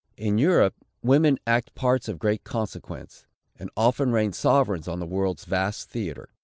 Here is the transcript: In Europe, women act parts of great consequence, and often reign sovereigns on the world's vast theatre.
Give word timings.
In 0.17 0.39
Europe, 0.39 0.73
women 1.03 1.37
act 1.45 1.75
parts 1.75 2.07
of 2.07 2.17
great 2.17 2.43
consequence, 2.43 3.27
and 3.59 3.69
often 3.77 4.11
reign 4.11 4.33
sovereigns 4.33 4.87
on 4.87 4.99
the 4.99 5.05
world's 5.05 5.45
vast 5.45 5.91
theatre. 5.91 6.31